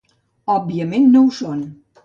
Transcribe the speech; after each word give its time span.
Òbviament 0.53 1.07
no 1.13 1.23
ho 1.27 1.31
són. 1.43 1.63